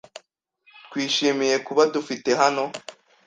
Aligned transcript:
Twishimiye 0.85 1.55
kuba 1.67 1.81
dufite 1.93 2.29
hano. 2.41 2.63